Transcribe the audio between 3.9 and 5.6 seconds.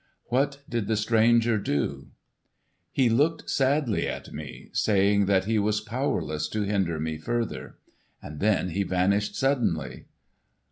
at me, saying that he